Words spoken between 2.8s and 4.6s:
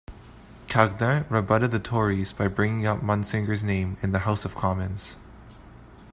up Munsinger's name in the House of